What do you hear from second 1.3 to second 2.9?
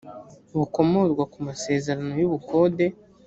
ku masezerano y’ubukode